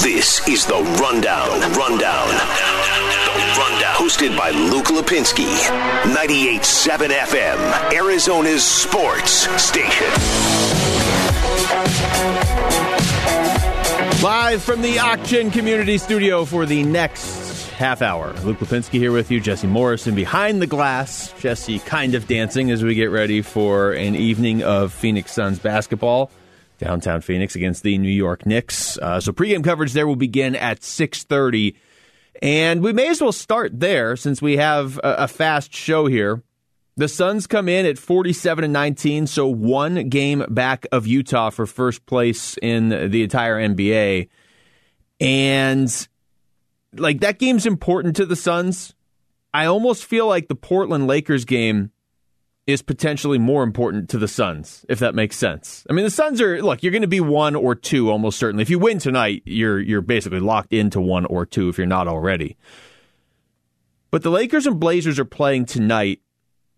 [0.00, 1.60] This is the Rundown.
[1.72, 2.28] Rundown.
[2.28, 3.94] The Rundown.
[3.94, 5.46] Hosted by Luke Lapinski.
[6.12, 7.92] 98.7 FM.
[7.92, 10.08] Arizona's sports station.
[14.22, 18.32] Live from the Auction Community Studio for the next half hour.
[18.44, 21.32] Luke Lapinski here with you, Jesse Morrison behind the glass.
[21.38, 26.30] Jesse kind of dancing as we get ready for an evening of Phoenix Suns basketball
[26.78, 28.98] downtown Phoenix against the New York Knicks.
[28.98, 31.74] Uh, so pregame coverage there will begin at 6:30,
[32.42, 36.42] and we may as well start there since we have a, a fast show here.
[36.96, 41.66] The Suns come in at 47 and 19, so one game back of Utah for
[41.66, 44.28] first place in the entire NBA.
[45.20, 46.08] And
[46.96, 48.94] like that game's important to the Suns.
[49.52, 51.90] I almost feel like the Portland Lakers game
[52.66, 55.86] is potentially more important to the Suns, if that makes sense.
[55.88, 58.62] I mean, the Suns are look, you're going to be one or two almost certainly.
[58.62, 62.08] If you win tonight, you're you're basically locked into one or two if you're not
[62.08, 62.56] already.
[64.10, 66.20] But the Lakers and Blazers are playing tonight.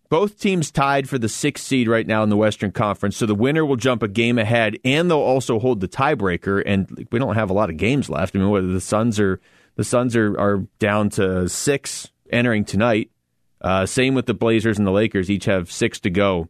[0.09, 3.35] Both teams tied for the sixth seed right now in the Western Conference, so the
[3.35, 6.63] winner will jump a game ahead, and they'll also hold the tiebreaker.
[6.65, 8.33] And we don't have a lot of games left.
[8.33, 9.39] I mean, whether the Suns are
[9.75, 13.11] the Suns are, are down to six entering tonight.
[13.61, 15.29] Uh, same with the Blazers and the Lakers.
[15.29, 16.49] Each have six to go.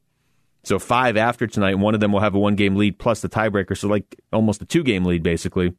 [0.64, 1.76] So five after tonight.
[1.76, 3.78] One of them will have a one game lead plus the tiebreaker.
[3.78, 5.74] So like almost a two game lead, basically.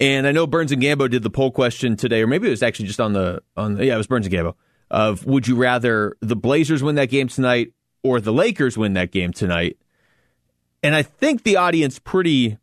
[0.00, 2.62] And I know Burns and Gambo did the poll question today, or maybe it was
[2.62, 3.74] actually just on the on.
[3.74, 4.54] The, yeah, it was Burns and Gambo.
[4.90, 7.72] Of would you rather the Blazers win that game tonight
[8.04, 9.76] or the Lakers win that game tonight?
[10.82, 12.58] And I think the audience pretty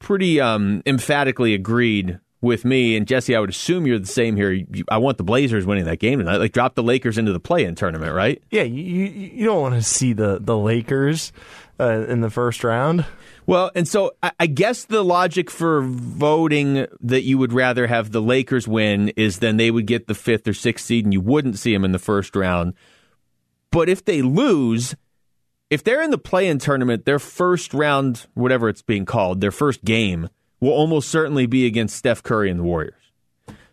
[0.00, 3.34] pretty um, emphatically agreed with me and Jesse.
[3.34, 4.64] I would assume you're the same here.
[4.88, 6.36] I want the Blazers winning that game tonight.
[6.36, 8.42] Like drop the Lakers into the play-in tournament, right?
[8.50, 11.32] Yeah, you you don't want to see the the Lakers
[11.80, 13.04] uh, in the first round.
[13.46, 18.20] Well, and so I guess the logic for voting that you would rather have the
[18.20, 21.58] Lakers win is then they would get the fifth or sixth seed and you wouldn't
[21.58, 22.74] see them in the first round.
[23.70, 24.94] But if they lose,
[25.70, 29.82] if they're in the play-in tournament, their first round, whatever it's being called, their first
[29.82, 30.28] game
[30.60, 32.94] will almost certainly be against Steph Curry and the Warriors.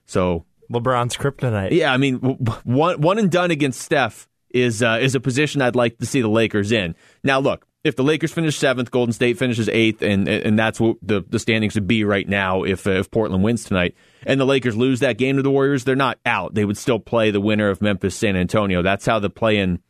[0.06, 1.72] So LeBron's kryptonite.
[1.72, 5.76] Yeah, I mean, one one and done against Steph is uh, is a position I'd
[5.76, 6.96] like to see the Lakers in.
[7.24, 10.98] Now, look, if the Lakers finish seventh, Golden State finishes eighth, and and that's what
[11.02, 13.96] the, the standings would be right now if uh, if Portland wins tonight,
[14.26, 16.56] and the Lakers lose that game to the Warriors, they're not out.
[16.56, 18.82] They would still play the winner of Memphis San Antonio.
[18.82, 19.82] That's how the play-in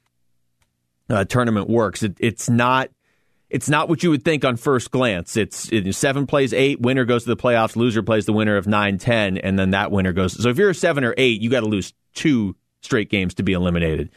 [1.09, 2.03] uh, tournament works.
[2.03, 2.89] It, it's not
[3.49, 5.37] it's not what you would think on first glance.
[5.37, 8.67] It's it, seven plays eight, winner goes to the playoffs, loser plays the winner of
[8.67, 10.41] nine, ten, and then that winner goes.
[10.41, 13.43] So if you're a seven or eight, you got to lose two straight games to
[13.43, 14.09] be eliminated.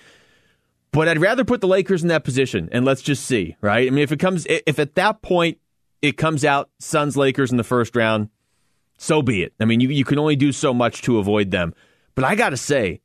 [0.91, 3.87] But I'd rather put the Lakers in that position, and let's just see, right?
[3.87, 5.59] I mean, if it comes, if at that point
[6.01, 8.31] it comes out Suns Lakers in the first round,
[8.97, 9.53] so be it.
[9.61, 11.75] I mean, you you can only do so much to avoid them.
[12.15, 13.03] But I got to say,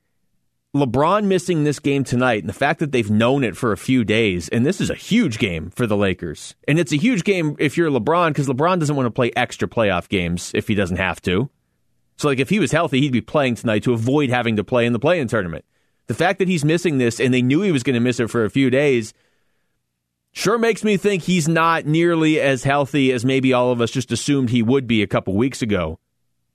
[0.76, 4.04] LeBron missing this game tonight and the fact that they've known it for a few
[4.04, 6.56] days, and this is a huge game for the Lakers.
[6.68, 9.68] And it's a huge game if you're LeBron because LeBron doesn't want to play extra
[9.68, 11.48] playoff games if he doesn't have to.
[12.18, 14.88] So, like, if he was healthy, he'd be playing tonight to avoid having to play
[14.88, 15.64] in the play in tournament.
[16.08, 18.32] The fact that he's missing this and they knew he was going to miss it
[18.32, 19.14] for a few days
[20.32, 24.12] sure makes me think he's not nearly as healthy as maybe all of us just
[24.12, 26.00] assumed he would be a couple weeks ago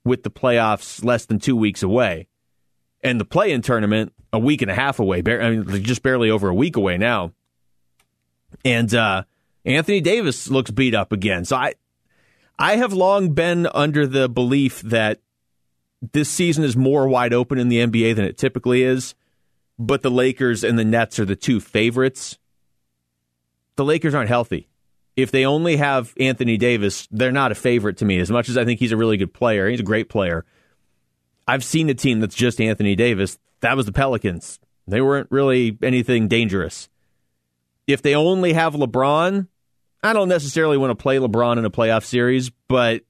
[0.03, 2.27] with the playoffs less than two weeks away
[3.03, 5.23] and the play-in tournament a week and a half away.
[5.25, 7.31] I mean, just barely over a week away now.
[8.65, 9.23] And uh,
[9.65, 11.45] Anthony Davis looks beat up again.
[11.45, 11.73] So I,
[12.57, 15.21] I have long been under the belief that
[16.13, 19.15] this season is more wide open in the NBA than it typically is.
[19.77, 22.37] But the Lakers and the Nets are the two favorites.
[23.77, 24.67] The Lakers aren't healthy.
[25.15, 28.19] If they only have Anthony Davis, they're not a favorite to me.
[28.19, 30.45] As much as I think he's a really good player, he's a great player.
[31.49, 33.39] I've seen a team that's just Anthony Davis.
[33.61, 34.59] That was the Pelicans.
[34.87, 36.89] They weren't really anything dangerous.
[37.87, 39.47] If they only have LeBron,
[40.03, 43.01] I don't necessarily want to play LeBron in a playoff series, but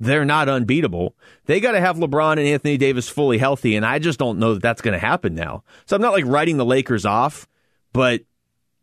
[0.00, 1.14] they're not unbeatable.
[1.46, 4.54] They got to have LeBron and Anthony Davis fully healthy, and I just don't know
[4.54, 5.62] that that's going to happen now.
[5.86, 7.46] So I'm not like writing the Lakers off,
[7.92, 8.22] but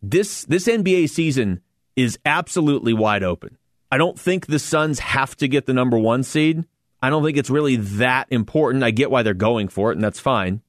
[0.01, 1.59] this this NBA season
[1.97, 3.57] is absolutely wide open.
[3.91, 6.63] I don't think the Suns have to get the number one seed.
[7.01, 8.83] I don't think it's really that important.
[8.83, 10.61] I get why they're going for it, and that's fine.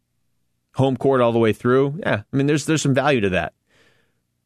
[0.75, 1.99] Home court all the way through.
[2.01, 3.55] Yeah, I mean, there's there's some value to that.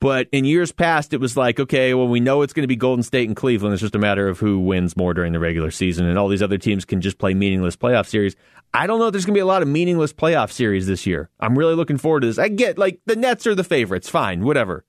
[0.00, 2.76] But in years past, it was like, okay, well, we know it's going to be
[2.76, 3.72] Golden State and Cleveland.
[3.72, 6.42] It's just a matter of who wins more during the regular season, and all these
[6.42, 8.36] other teams can just play meaningless playoff series.
[8.74, 11.06] I don't know if there's going to be a lot of meaningless playoff series this
[11.06, 11.30] year.
[11.40, 12.38] I'm really looking forward to this.
[12.38, 14.84] I get like the Nets are the favorites, fine, whatever.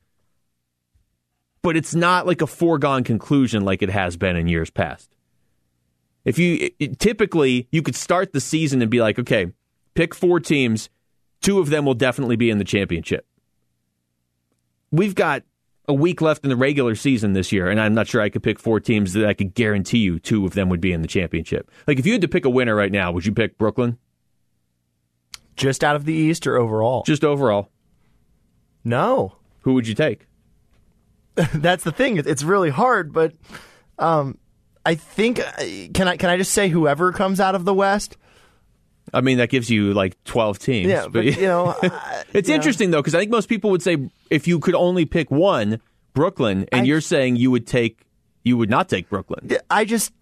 [1.62, 5.15] But it's not like a foregone conclusion like it has been in years past.
[6.26, 9.54] If you it, typically you could start the season and be like, okay,
[9.94, 10.90] pick four teams,
[11.42, 13.26] two of them will definitely be in the championship.
[14.92, 15.44] We've got
[15.88, 18.44] a week left in the regular season this year, and I'm not sure I could
[18.44, 21.08] pick four teams that I could guarantee you two of them would be in the
[21.08, 21.70] championship.
[21.88, 23.98] Like if you had to pick a winner right now, would you pick Brooklyn?
[25.56, 27.04] Just out of the East or overall?
[27.04, 27.70] Just overall.
[28.84, 29.36] No.
[29.62, 30.28] Who would you take?
[31.36, 32.18] That's the thing.
[32.18, 33.34] It's really hard, but
[34.00, 34.38] um,
[34.86, 35.52] I think uh,
[35.94, 38.18] can I can I just say whoever comes out of the West?
[39.14, 40.88] I mean, that gives you like 12 teams.
[40.90, 42.56] Yeah, but, you know, I- it's you know.
[42.56, 43.98] interesting though because I think most people would say
[44.30, 45.80] if you could only pick one,
[46.14, 48.02] Brooklyn, and I- you're saying you would take
[48.44, 49.50] you would not take Brooklyn.
[49.70, 50.14] I just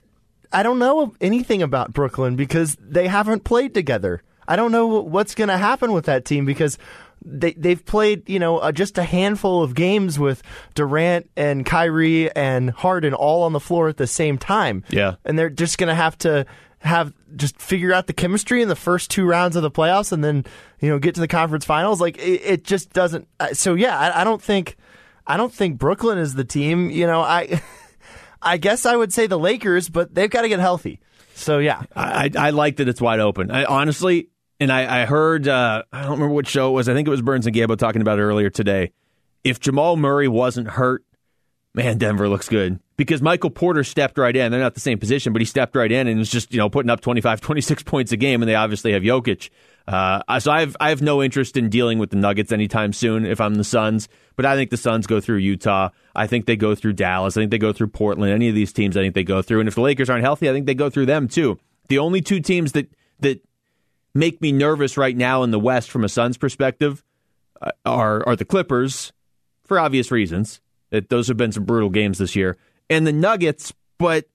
[0.51, 4.21] I don't know anything about Brooklyn because they haven't played together.
[4.47, 6.77] I don't know what's going to happen with that team because
[7.25, 10.41] they they've played you know uh, just a handful of games with
[10.75, 14.83] Durant and Kyrie and Harden all on the floor at the same time.
[14.89, 15.15] Yeah.
[15.25, 16.45] and they're just going to have to
[16.79, 20.23] have just figure out the chemistry in the first two rounds of the playoffs and
[20.23, 20.45] then
[20.81, 22.01] you know get to the conference finals.
[22.01, 23.27] Like it, it just doesn't.
[23.39, 24.75] uh, So yeah, I, I don't think
[25.25, 26.89] I don't think Brooklyn is the team.
[26.89, 27.61] You know I.
[28.45, 30.99] I guess I would say the Lakers, but they've got to get healthy.
[31.33, 33.49] So yeah, I, I I like that it's wide open.
[33.51, 34.27] I honestly,
[34.59, 36.89] and I, I heard uh, I don't remember what show it was.
[36.89, 38.91] I think it was Burns and Gambo talking about it earlier today.
[39.43, 41.03] If Jamal Murray wasn't hurt,
[41.73, 44.51] man, Denver looks good because Michael Porter stepped right in.
[44.51, 46.69] They're not the same position, but he stepped right in and was just you know
[46.69, 49.49] putting up 25, 26 points a game, and they obviously have Jokic.
[49.85, 53.25] Uh, so I have I have no interest in dealing with the Nuggets anytime soon
[53.25, 54.07] if I'm the Suns.
[54.35, 55.89] But I think the Suns go through Utah.
[56.15, 57.35] I think they go through Dallas.
[57.35, 58.31] I think they go through Portland.
[58.31, 59.59] Any of these teams, I think they go through.
[59.59, 61.59] And if the Lakers aren't healthy, I think they go through them too.
[61.89, 62.89] The only two teams that
[63.19, 63.41] that
[64.15, 67.03] make me nervous right now in the West from a Suns perspective
[67.61, 69.11] uh, are are the Clippers
[69.63, 70.59] for obvious reasons.
[70.91, 72.57] That those have been some brutal games this year,
[72.89, 73.73] and the Nuggets.
[73.97, 74.25] But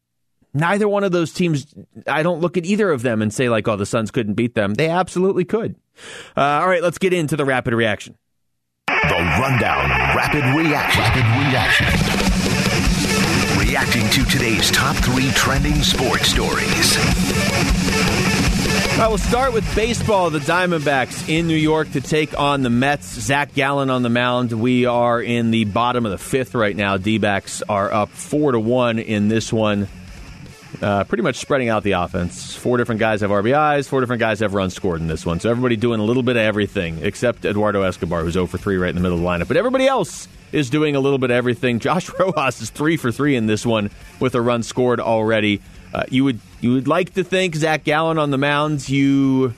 [0.55, 1.75] neither one of those teams,
[2.07, 4.55] I don't look at either of them and say like, "Oh, the Suns couldn't beat
[4.55, 5.77] them." They absolutely could.
[6.37, 8.17] Uh, all right, let's get into the rapid reaction.
[8.87, 8.95] The
[9.41, 11.03] Rundown Rapid Reaction.
[11.03, 11.87] Rapid Reaction.
[13.59, 16.97] Reacting to today's top three trending sports stories.
[18.99, 20.29] Right, we'll start with baseball.
[20.31, 23.07] The Diamondbacks in New York to take on the Mets.
[23.07, 24.51] Zach Gallen on the mound.
[24.51, 26.97] We are in the bottom of the fifth right now.
[26.97, 29.87] D backs are up four to one in this one.
[30.83, 32.57] Uh, pretty much spreading out the offense.
[32.57, 33.89] Four different guys have RBIs.
[33.89, 35.39] Four different guys have runs scored in this one.
[35.39, 38.79] So everybody doing a little bit of everything, except Eduardo Escobar, who's 0 for 3
[38.79, 39.47] right in the middle of the lineup.
[39.47, 41.79] But everybody else is doing a little bit of everything.
[41.79, 45.63] Josh Rojas is 3 for 3 in this one with a run scored already.
[45.93, 48.91] Uh, you would you would like to think Zach Gallen on the mounds.
[48.91, 49.55] You,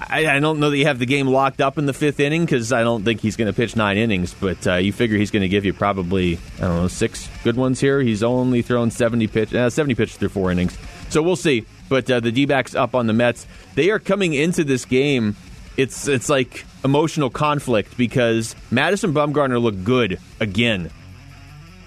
[0.00, 2.44] I, I don't know that you have the game locked up in the fifth inning
[2.44, 4.34] because I don't think he's going to pitch nine innings.
[4.34, 7.56] But uh, you figure he's going to give you probably I don't know six good
[7.56, 8.00] ones here.
[8.00, 10.76] He's only thrown seventy pitch uh, seventy pitches through four innings,
[11.10, 11.66] so we'll see.
[11.88, 13.46] But uh, the D up on the Mets.
[13.74, 15.36] They are coming into this game.
[15.76, 20.90] It's it's like emotional conflict because Madison Bumgarner looked good again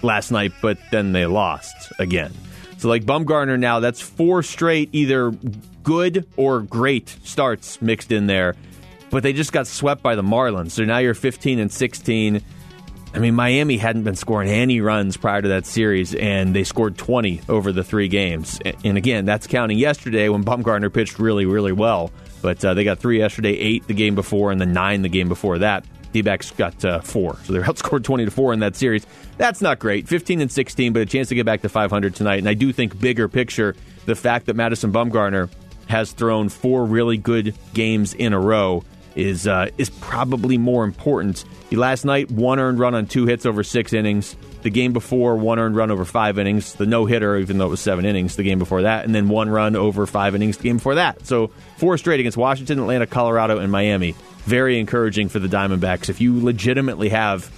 [0.02, 2.32] last night, but then they lost again.
[2.82, 5.30] So like Bumgarner now, that's four straight either
[5.84, 8.56] good or great starts mixed in there.
[9.08, 10.72] But they just got swept by the Marlins.
[10.72, 12.42] So now you're 15 and 16.
[13.14, 16.98] I mean, Miami hadn't been scoring any runs prior to that series, and they scored
[16.98, 18.58] 20 over the three games.
[18.82, 22.10] And again, that's counting yesterday when Bumgarner pitched really, really well.
[22.40, 25.28] But uh, they got three yesterday, eight the game before, and then nine the game
[25.28, 25.84] before that.
[26.12, 29.06] D-backs got uh, four, so they're outscored twenty to four in that series.
[29.38, 30.08] That's not great.
[30.08, 32.38] Fifteen and sixteen, but a chance to get back to five hundred tonight.
[32.38, 33.74] And I do think bigger picture,
[34.06, 35.50] the fact that Madison Bumgarner
[35.88, 41.44] has thrown four really good games in a row is uh, is probably more important.
[41.70, 44.36] Last night one earned run on two hits over six innings.
[44.62, 46.74] The game before one earned run over five innings.
[46.74, 49.28] The no hitter, even though it was seven innings, the game before that, and then
[49.28, 51.26] one run over five innings the game before that.
[51.26, 54.14] So four straight against Washington, Atlanta, Colorado, and Miami.
[54.44, 56.08] Very encouraging for the Diamondbacks.
[56.08, 57.50] If you legitimately have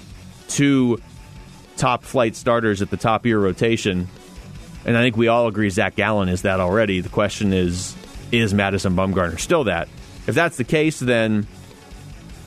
[0.49, 1.01] two
[1.77, 4.09] top flight starters at the top of your rotation,
[4.85, 7.01] and I think we all agree Zach Gallen is that already.
[7.01, 7.97] The question is,
[8.33, 9.89] is Madison Bumgarner still that?
[10.27, 11.47] If that's the case, then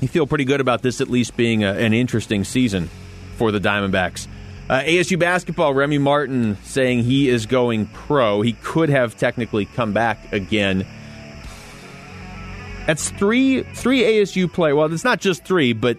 [0.01, 2.89] you feel pretty good about this at least being a, an interesting season
[3.38, 4.27] for the Diamondbacks.
[4.70, 8.41] Uh, ASU basketball, Remy Martin saying he is going pro.
[8.41, 10.86] He could have technically come back again.
[12.88, 14.74] That's three three ASU play.
[14.74, 15.98] Well, it's not just three, but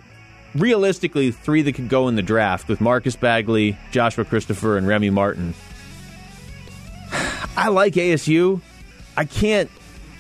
[0.55, 5.11] realistically, three that could go in the draft with Marcus Bagley, Joshua Christopher, and Remy
[5.11, 5.55] Martin.
[7.57, 8.61] I like ASU.
[9.17, 9.71] I can't.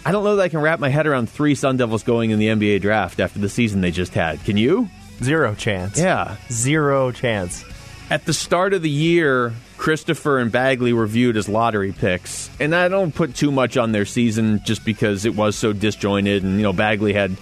[0.04, 2.38] I don't know that I can wrap my head around three Sun Devils going in
[2.38, 4.44] the NBA draft after the season they just had.
[4.44, 4.88] Can you?
[5.22, 5.98] zero chance.
[5.98, 6.37] Yeah.
[6.50, 7.64] zero chance.
[8.10, 12.75] At the start of the year, Christopher and Bagley were viewed as lottery picks, and
[12.75, 16.56] I don't put too much on their season just because it was so disjointed, and
[16.56, 17.37] you know Bagley had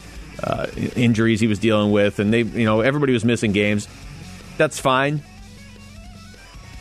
[0.45, 3.89] uh, injuries he was dealing with, and they, you know, everybody was missing games.
[4.59, 5.23] That's fine.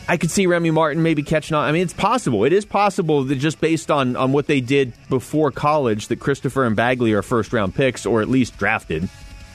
[0.07, 1.63] I could see Remy Martin maybe catching on.
[1.63, 2.43] I mean, it's possible.
[2.43, 6.65] It is possible that just based on, on what they did before college, that Christopher
[6.65, 9.09] and Bagley are first round picks or at least drafted,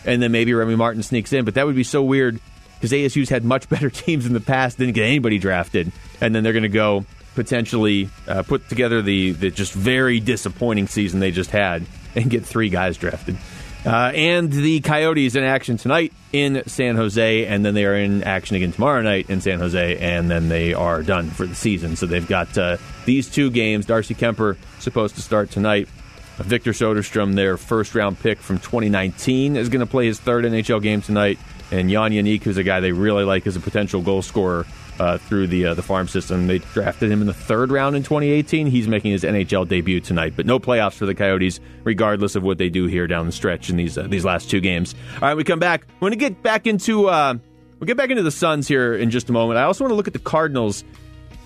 [0.04, 1.44] and then maybe Remy Martin sneaks in.
[1.44, 2.40] But that would be so weird
[2.80, 6.42] because ASU's had much better teams in the past, didn't get anybody drafted, and then
[6.42, 11.30] they're going to go potentially uh, put together the, the just very disappointing season they
[11.30, 11.84] just had
[12.14, 13.36] and get three guys drafted.
[13.84, 18.22] Uh, and the Coyotes in action tonight in San Jose, and then they are in
[18.24, 21.96] action again tomorrow night in San Jose, and then they are done for the season.
[21.96, 23.86] So they've got uh, these two games.
[23.86, 25.88] Darcy Kuemper supposed to start tonight.
[26.36, 30.82] Victor Soderstrom, their first round pick from 2019, is going to play his third NHL
[30.82, 31.38] game tonight.
[31.70, 34.66] And Jan Jenik, who's a guy they really like as a potential goal scorer,
[35.00, 36.46] uh, through the uh, the farm system.
[36.46, 38.66] They drafted him in the third round in 2018.
[38.66, 42.58] He's making his NHL debut tonight, but no playoffs for the Coyotes, regardless of what
[42.58, 44.94] they do here down the stretch in these uh, these last two games.
[45.14, 45.86] All right, we come back.
[46.00, 47.34] We're going to get back into uh,
[47.78, 49.58] we'll get back into the Suns here in just a moment.
[49.58, 50.84] I also want to look at the Cardinals.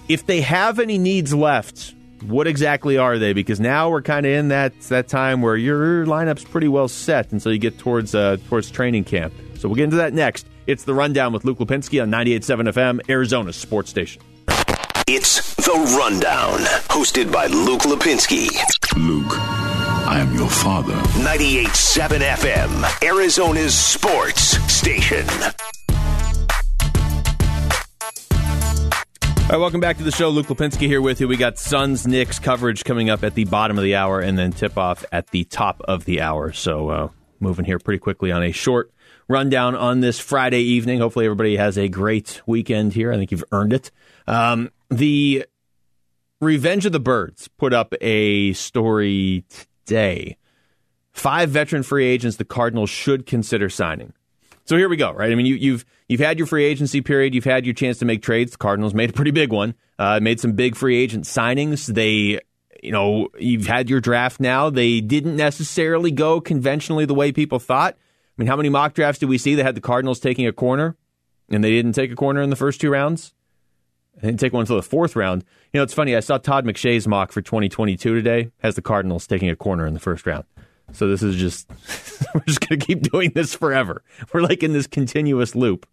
[0.08, 1.94] If they have any needs left,
[2.26, 3.34] what exactly are they?
[3.34, 7.30] Because now we're kind of in that that time where your lineup's pretty well set
[7.30, 9.32] until you get towards uh, towards training camp.
[9.64, 10.46] So we'll get into that next.
[10.66, 14.20] It's the Rundown with Luke Lapinski on 98.7 FM, Arizona Sports Station.
[15.08, 16.58] It's the Rundown,
[16.90, 18.50] hosted by Luke Lapinski.
[18.94, 20.92] Luke, I am your father.
[20.92, 25.26] 98.7 FM, Arizona's sports station.
[29.44, 30.28] All right, welcome back to the show.
[30.28, 31.28] Luke Lapinski here with you.
[31.28, 34.52] We got Suns Knicks coverage coming up at the bottom of the hour and then
[34.52, 36.52] tip off at the top of the hour.
[36.52, 37.08] So, uh,
[37.40, 38.93] moving here pretty quickly on a short
[39.28, 41.00] rundown on this Friday evening.
[41.00, 43.12] Hopefully, everybody has a great weekend here.
[43.12, 43.90] I think you've earned it.
[44.26, 45.46] Um, the
[46.40, 50.36] Revenge of the Birds put up a story today.
[51.12, 54.12] Five veteran free agents the Cardinals should consider signing.
[54.66, 55.30] So here we go, right?
[55.30, 58.04] I mean, you, you've you've had your free agency period, you've had your chance to
[58.04, 58.52] make trades.
[58.52, 61.86] The Cardinals made a pretty big one, uh, made some big free agent signings.
[61.86, 62.40] They,
[62.82, 64.70] you know, you've had your draft now.
[64.70, 67.96] They didn't necessarily go conventionally the way people thought.
[68.36, 70.52] I mean, how many mock drafts did we see that had the Cardinals taking a
[70.52, 70.96] corner
[71.50, 73.32] and they didn't take a corner in the first two rounds?
[74.16, 75.44] They didn't take one until the fourth round.
[75.72, 76.16] You know, it's funny.
[76.16, 79.94] I saw Todd McShay's mock for 2022 today, has the Cardinals taking a corner in
[79.94, 80.44] the first round.
[80.92, 81.68] So this is just,
[82.34, 84.02] we're just going to keep doing this forever.
[84.32, 85.86] We're like in this continuous loop.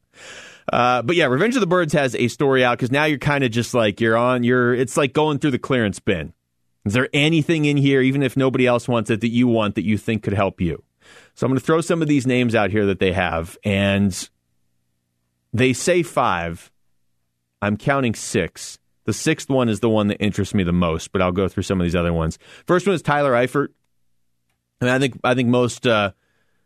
[0.72, 3.44] Uh, but yeah, Revenge of the Birds has a story out because now you're kind
[3.44, 6.34] of just like, you're on, you're, it's like going through the clearance bin.
[6.86, 9.86] Is there anything in here, even if nobody else wants it, that you want that
[9.86, 10.84] you think could help you?
[11.36, 14.30] So I'm going to throw some of these names out here that they have, and
[15.54, 16.72] they say five.
[17.62, 18.80] I'm counting six.
[19.06, 21.64] The sixth one is the one that interests me the most, but I'll go through
[21.64, 22.38] some of these other ones.
[22.66, 23.70] First one is Tyler Eifert.
[24.80, 26.12] And I think I think most uh,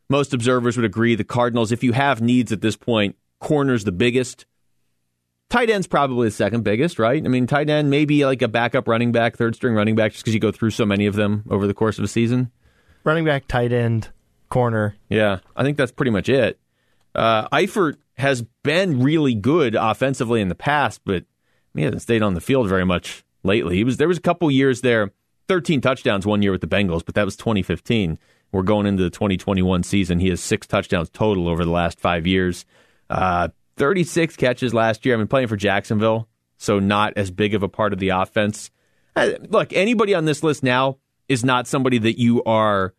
[0.09, 3.91] most observers would agree the Cardinals, if you have needs at this point, corner's the
[3.91, 4.45] biggest.
[5.49, 7.23] Tight end's probably the second biggest, right?
[7.23, 10.23] I mean, tight end maybe like a backup running back, third string running back, just
[10.23, 12.51] because you go through so many of them over the course of a season.
[13.03, 14.09] Running back, tight end,
[14.49, 14.95] corner.
[15.09, 16.59] Yeah, I think that's pretty much it.
[17.13, 21.25] Uh, Eifert has been really good offensively in the past, but
[21.73, 23.75] he hasn't stayed on the field very much lately.
[23.75, 25.11] He was there was a couple years there,
[25.47, 28.17] 13 touchdowns one year with the Bengals, but that was 2015.
[28.51, 30.19] We're going into the 2021 season.
[30.19, 32.65] He has six touchdowns total over the last five years.
[33.09, 35.15] Uh, 36 catches last year.
[35.15, 38.71] I've been playing for Jacksonville, so not as big of a part of the offense.
[39.15, 40.97] Uh, look, anybody on this list now
[41.27, 42.93] is not somebody that you are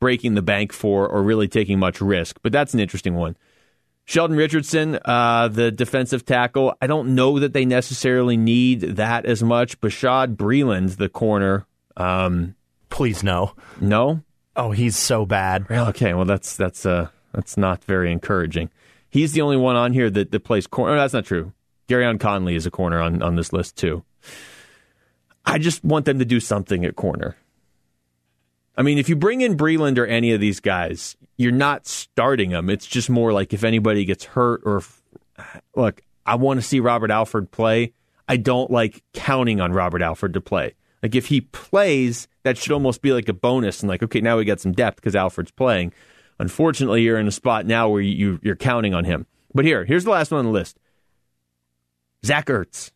[0.00, 3.36] breaking the bank for or really taking much risk, but that's an interesting one.
[4.06, 9.42] Sheldon Richardson, uh, the defensive tackle, I don't know that they necessarily need that as
[9.42, 9.80] much.
[9.80, 11.66] Bashaud Breeland, the corner.
[11.96, 12.56] Um,
[12.88, 13.54] Please no.
[13.80, 14.22] No?
[14.56, 15.66] Oh, he's so bad.
[15.70, 18.70] Okay, well that's that's uh that's not very encouraging.
[19.08, 20.94] He's the only one on here that, that plays corner.
[20.94, 21.52] Oh, that's not true.
[21.88, 24.04] Gareon Conley is a corner on, on this list too.
[25.44, 27.36] I just want them to do something at corner.
[28.80, 32.48] I mean, if you bring in Breeland or any of these guys, you're not starting
[32.48, 32.70] them.
[32.70, 34.82] It's just more like if anybody gets hurt or
[35.76, 37.92] look, I want to see Robert Alford play.
[38.26, 40.76] I don't like counting on Robert Alford to play.
[41.02, 44.38] Like if he plays, that should almost be like a bonus and like okay, now
[44.38, 45.92] we got some depth because Alford's playing.
[46.38, 49.26] Unfortunately, you're in a spot now where you, you're counting on him.
[49.52, 50.78] But here, here's the last one on the list.
[52.24, 52.92] Zach Ertz.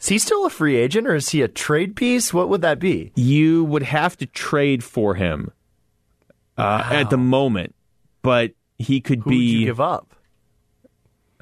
[0.00, 2.32] Is he still a free agent or is he a trade piece?
[2.32, 3.12] What would that be?
[3.14, 5.52] You would have to trade for him
[6.56, 6.88] uh, wow.
[6.90, 7.74] at the moment,
[8.22, 9.64] but he could Who be.
[9.64, 10.14] give up?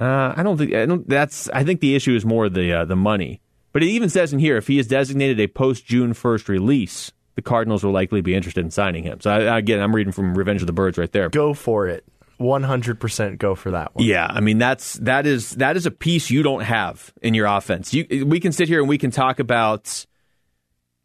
[0.00, 1.09] Uh, I don't think I don't.
[1.09, 3.40] That's I think the issue is more the uh, the money.
[3.73, 7.12] But it even says in here if he is designated a post June first release,
[7.35, 9.21] the Cardinals will likely be interested in signing him.
[9.21, 11.28] So I, again, I'm reading from Revenge of the Birds right there.
[11.28, 12.04] Go for it.
[12.40, 14.04] 100% go for that one.
[14.04, 17.47] Yeah, I mean that's that is that is a piece you don't have in your
[17.47, 17.92] offense.
[17.92, 20.07] You, we can sit here and we can talk about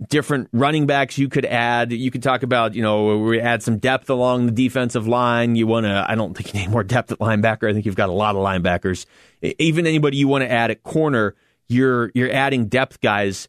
[0.09, 1.91] different running backs you could add.
[1.91, 5.55] You could talk about, you know, we add some depth along the defensive line.
[5.55, 7.69] You want to, I don't think you need more depth at linebacker.
[7.69, 9.05] I think you've got a lot of linebackers.
[9.41, 11.35] Even anybody you want to add at corner,
[11.67, 13.47] you're you're adding depth guys.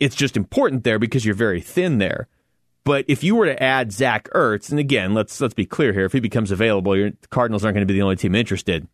[0.00, 2.28] It's just important there because you're very thin there.
[2.88, 6.06] But if you were to add Zach Ertz, and again, let's let's be clear here,
[6.06, 8.88] if he becomes available, the Cardinals aren't going to be the only team interested.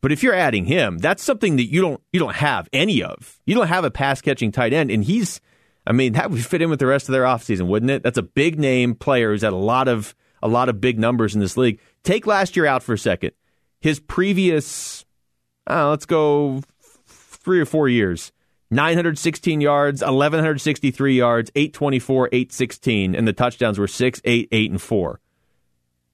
[0.00, 3.40] But if you're adding him, that's something that you don't you don't have any of.
[3.44, 5.40] You don't have a pass catching tight end, and he's
[5.84, 8.04] I mean, that would fit in with the rest of their offseason, wouldn't it?
[8.04, 11.34] That's a big name player who's had a lot of a lot of big numbers
[11.34, 11.80] in this league.
[12.04, 13.32] Take last year out for a second.
[13.80, 15.04] His previous,
[15.68, 16.62] uh, let's go
[17.08, 18.30] three or four years.
[18.74, 25.20] 916 yards, 1163 yards, 824, 816, and the touchdowns were 6, 8, 8, and 4.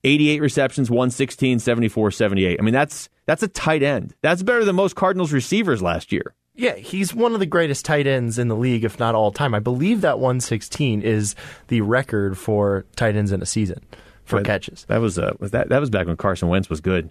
[0.03, 2.59] 88 receptions, 116, 74, 78.
[2.59, 4.15] I mean, that's that's a tight end.
[4.23, 6.35] That's better than most Cardinals receivers last year.
[6.55, 9.55] Yeah, he's one of the greatest tight ends in the league, if not all time.
[9.55, 11.35] I believe that 116 is
[11.69, 13.81] the record for tight ends in a season
[14.25, 14.85] for But catches.
[14.87, 17.11] That was uh, was that that was back when Carson Wentz was good,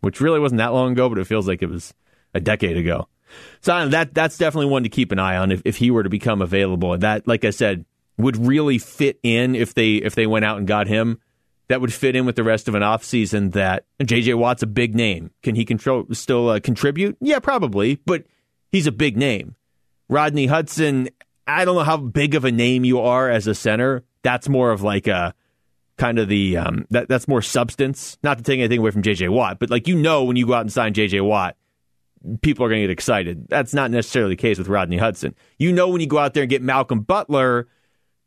[0.00, 1.94] which really wasn't that long ago, but it feels like it was
[2.34, 3.08] a decade ago.
[3.60, 6.08] So that that's definitely one to keep an eye on if, if he were to
[6.08, 6.96] become available.
[6.96, 7.84] That, like I said,
[8.18, 11.18] would really fit in if they if they went out and got him.
[11.68, 14.34] That would fit in with the rest of an offseason that J.J.
[14.34, 15.32] Watt's a big name.
[15.42, 17.16] Can he control still uh, contribute?
[17.20, 18.24] Yeah, probably, but
[18.70, 19.56] he's a big name.
[20.08, 21.08] Rodney Hudson,
[21.44, 24.04] I don't know how big of a name you are as a center.
[24.22, 25.34] That's more of like a
[25.96, 28.16] kind of the um, that that's more substance.
[28.22, 29.28] Not to take anything away from J.J.
[29.28, 31.20] Watt, but like you know when you go out and sign J.J.
[31.20, 31.56] Watt,
[32.42, 33.48] people are going to get excited.
[33.48, 35.34] That's not necessarily the case with Rodney Hudson.
[35.58, 37.68] You know when you go out there and get Malcolm Butler,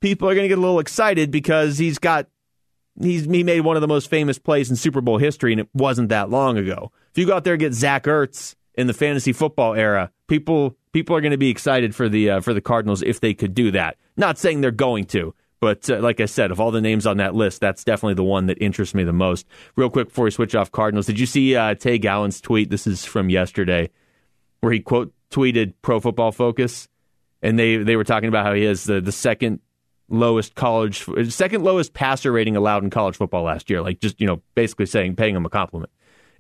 [0.01, 2.27] people are going to get a little excited because he's got
[3.01, 5.69] he's he made one of the most famous plays in Super Bowl history, and it
[5.73, 6.91] wasn't that long ago.
[7.11, 10.77] If you go out there and get Zach Ertz in the fantasy football era, people
[10.91, 13.53] people are going to be excited for the uh, for the Cardinals if they could
[13.53, 13.97] do that.
[14.17, 17.17] Not saying they're going to, but uh, like I said, of all the names on
[17.17, 19.45] that list, that's definitely the one that interests me the most.
[19.75, 22.69] Real quick before we switch off Cardinals, did you see uh, Tay Gowan's tweet?
[22.69, 23.89] This is from yesterday,
[24.61, 26.87] where he quote tweeted Pro Football Focus,
[27.41, 29.59] and they they were talking about how he has the the second
[30.09, 33.81] lowest college second lowest passer rating allowed in college football last year.
[33.81, 35.91] Like just you know basically saying paying him a compliment.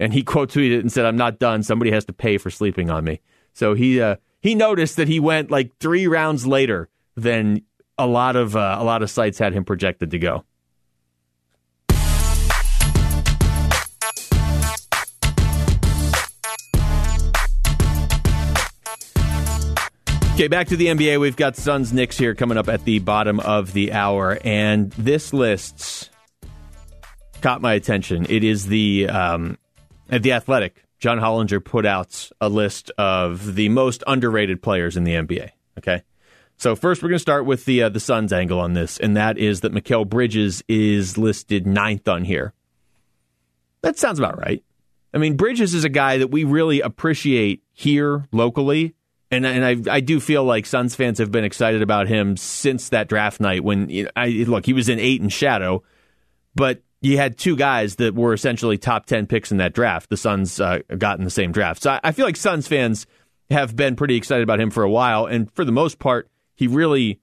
[0.01, 1.61] And he quote tweeted and said, "I'm not done.
[1.61, 3.19] Somebody has to pay for sleeping on me."
[3.53, 7.63] So he uh, he noticed that he went like three rounds later than
[7.99, 10.45] a lot of uh, a lot of sites had him projected to go.
[20.33, 21.19] Okay, back to the NBA.
[21.19, 25.33] We've got Suns Knicks here coming up at the bottom of the hour, and this
[25.33, 26.09] list
[27.41, 28.25] caught my attention.
[28.29, 29.57] It is the um,
[30.09, 30.85] at the Athletic.
[30.99, 35.49] John Hollinger put out a list of the most underrated players in the NBA.
[35.77, 36.03] Okay,
[36.59, 39.15] so first we're going to start with the uh, the Suns angle on this, and
[39.17, 42.53] that is that Mikal Bridges is listed ninth on here.
[43.81, 44.63] That sounds about right.
[45.13, 48.93] I mean, Bridges is a guy that we really appreciate here locally.
[49.31, 52.89] And and I I do feel like Suns fans have been excited about him since
[52.89, 55.83] that draft night when you know, I look he was in Ayton's shadow,
[56.55, 60.09] but you had two guys that were essentially top ten picks in that draft.
[60.09, 63.05] The Suns uh, got in the same draft, so I, I feel like Suns fans
[63.51, 66.27] have been pretty excited about him for a while, and for the most part,
[66.59, 67.21] he really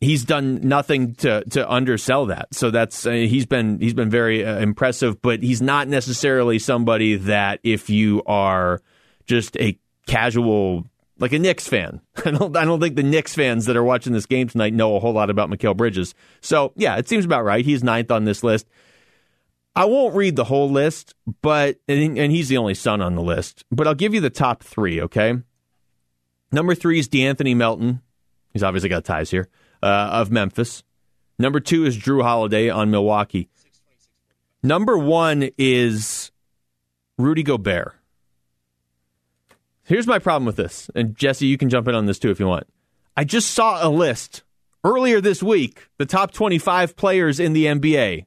[0.00, 2.54] he's done nothing to to undersell that.
[2.54, 7.16] So that's uh, he's been he's been very uh, impressive, but he's not necessarily somebody
[7.16, 8.80] that if you are
[9.26, 10.86] just a casual
[11.18, 12.00] like a Knicks fan.
[12.24, 14.96] I don't I don't think the Knicks fans that are watching this game tonight know
[14.96, 16.14] a whole lot about Mikal Bridges.
[16.40, 17.62] So yeah, it seems about right.
[17.62, 18.66] He's ninth on this list.
[19.76, 23.22] I won't read the whole list, but and, and he's the only Sun on the
[23.22, 23.66] list.
[23.70, 25.02] But I'll give you the top three.
[25.02, 25.34] Okay.
[26.50, 28.00] Number three is De'Anthony Melton.
[28.52, 29.48] He's obviously got ties here
[29.82, 30.82] uh, of Memphis.
[31.38, 33.48] Number two is Jrue Holiday on Milwaukee.
[34.62, 36.30] Number one is
[37.16, 37.94] Rudy Gobert.
[39.84, 42.38] Here's my problem with this, and Jesse, you can jump in on this too if
[42.38, 42.68] you want.
[43.16, 44.42] I just saw a list
[44.84, 48.26] earlier this week, the top 25 players in the NBA.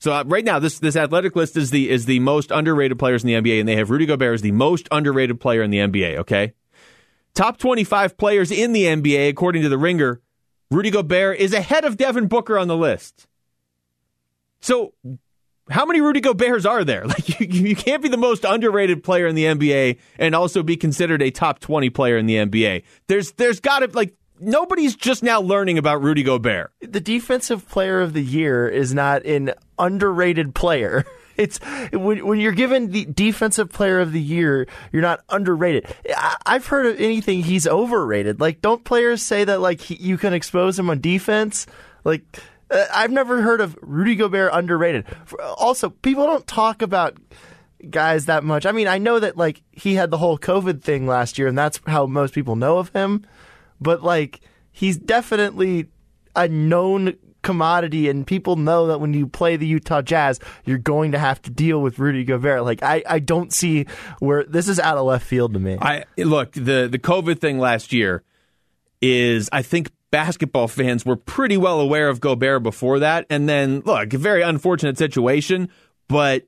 [0.00, 3.22] So uh, right now, this this athletic list is the is the most underrated players
[3.22, 5.78] in the NBA, and they have Rudy Gobert as the most underrated player in the
[5.78, 6.18] NBA.
[6.18, 6.54] Okay,
[7.34, 10.20] top 25 players in the NBA according to the Ringer.
[10.70, 13.26] Rudy Gobert is ahead of Devin Booker on the list.
[14.60, 14.94] So,
[15.68, 17.04] how many Rudy Gobert's are there?
[17.06, 20.76] Like you, you can't be the most underrated player in the NBA and also be
[20.76, 22.84] considered a top 20 player in the NBA.
[23.06, 26.72] There's there's got to like nobody's just now learning about Rudy Gobert.
[26.80, 31.04] The defensive player of the year is not an underrated player.
[31.36, 31.58] It's
[31.92, 35.86] when, when you're given the defensive player of the year, you're not underrated.
[36.14, 38.40] I, I've heard of anything he's overrated.
[38.40, 41.66] Like, don't players say that like he, you can expose him on defense?
[42.04, 42.24] Like,
[42.70, 45.06] uh, I've never heard of Rudy Gobert underrated.
[45.56, 47.16] Also, people don't talk about
[47.88, 48.66] guys that much.
[48.66, 51.56] I mean, I know that like he had the whole COVID thing last year, and
[51.56, 53.26] that's how most people know of him.
[53.80, 54.40] But like,
[54.72, 55.88] he's definitely
[56.36, 61.12] a known commodity, and people know that when you play the Utah Jazz, you're going
[61.12, 62.64] to have to deal with Rudy Gobert.
[62.64, 63.86] Like, I, I don't see
[64.18, 65.78] where this is out of left field to me.
[65.80, 68.22] I look the the COVID thing last year
[69.00, 73.80] is I think basketball fans were pretty well aware of Gobert before that, and then
[73.80, 75.70] look, a very unfortunate situation,
[76.08, 76.46] but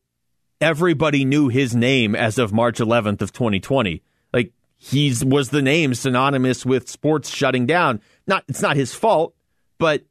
[0.61, 4.03] everybody knew his name as of March 11th of 2020.
[4.33, 8.01] Like he's was the name synonymous with sports shutting down.
[8.27, 9.35] Not it's not his fault,
[9.79, 10.05] but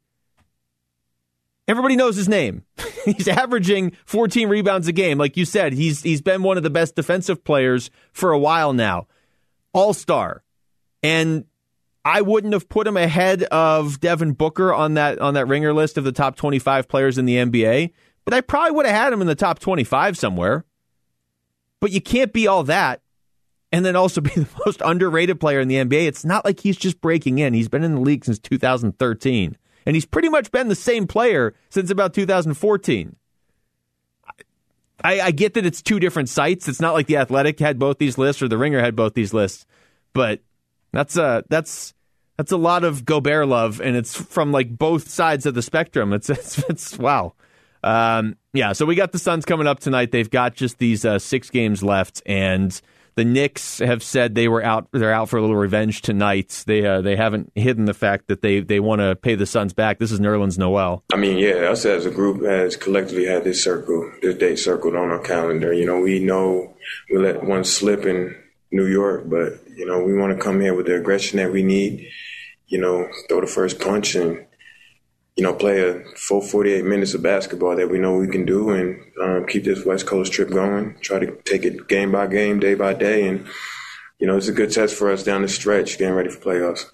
[1.68, 2.64] everybody knows his name.
[3.04, 5.18] he's averaging 14 rebounds a game.
[5.18, 8.72] Like you said, he's he's been one of the best defensive players for a while
[8.72, 9.06] now.
[9.72, 10.42] All-star.
[11.02, 11.46] And
[12.04, 15.96] I wouldn't have put him ahead of Devin Booker on that on that ringer list
[15.98, 17.92] of the top 25 players in the NBA,
[18.24, 20.64] but I probably would have had him in the top 25 somewhere.
[21.80, 23.02] But you can't be all that
[23.72, 26.06] and then also be the most underrated player in the NBA.
[26.06, 27.54] It's not like he's just breaking in.
[27.54, 31.54] He's been in the league since 2013, and he's pretty much been the same player
[31.70, 33.16] since about 2014.
[35.04, 36.68] I, I get that it's two different sites.
[36.68, 39.34] It's not like the Athletic had both these lists or the Ringer had both these
[39.34, 39.66] lists,
[40.12, 40.40] but
[40.92, 41.94] that's a that's
[42.36, 46.12] that's a lot of Gobert love, and it's from like both sides of the spectrum.
[46.12, 47.34] It's it's, it's wow.
[47.84, 50.12] Um, yeah, so we got the Suns coming up tonight.
[50.12, 52.80] They've got just these uh, six games left, and
[53.14, 54.88] the Knicks have said they were out.
[54.92, 56.64] They're out for a little revenge tonight.
[56.66, 59.72] They uh, they haven't hidden the fact that they they want to pay the Suns
[59.72, 59.98] back.
[59.98, 61.04] This is Nerlens Noel.
[61.12, 64.96] I mean, yeah, us as a group has collectively had this circle, this date circled
[64.96, 65.72] on our calendar.
[65.72, 66.74] You know, we know
[67.10, 68.36] we let one slip in
[68.70, 71.62] New York, but you know, we want to come here with the aggression that we
[71.62, 72.08] need.
[72.66, 74.46] You know, throw the first punch and
[75.36, 78.70] you know, play a full 48 minutes of basketball that we know we can do
[78.70, 80.96] and um, keep this West Coast trip going.
[81.00, 83.26] Try to take it game by game, day by day.
[83.26, 83.46] And,
[84.18, 86.90] you know, it's a good test for us down the stretch, getting ready for playoffs.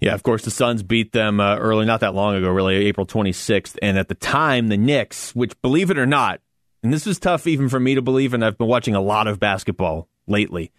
[0.00, 3.06] Yeah, of course, the Suns beat them uh, early, not that long ago, really, April
[3.06, 3.76] 26th.
[3.82, 6.40] And at the time, the Knicks, which, believe it or not,
[6.82, 9.26] and this was tough even for me to believe, and I've been watching a lot
[9.26, 10.72] of basketball lately,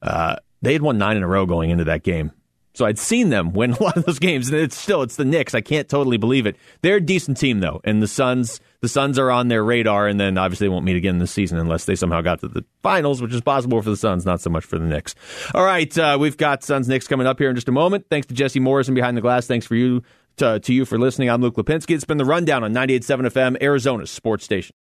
[0.00, 2.32] uh, they had won nine in a row going into that game.
[2.74, 5.24] So I'd seen them win a lot of those games, and it's still it's the
[5.24, 5.54] Knicks.
[5.54, 6.56] I can't totally believe it.
[6.82, 10.18] They're a decent team though, and the Suns the Suns are on their radar, and
[10.18, 13.22] then obviously they won't meet again this season unless they somehow got to the finals,
[13.22, 15.14] which is possible for the Suns, not so much for the Knicks.
[15.54, 18.06] All right, uh, we've got Suns Knicks coming up here in just a moment.
[18.10, 19.46] Thanks to Jesse Morrison behind the glass.
[19.46, 20.02] Thanks for you
[20.36, 21.30] to, to you for listening.
[21.30, 21.94] I'm Luke Lapinski.
[21.94, 24.70] It's been the rundown on 98.7 FM, Arizona's sports station.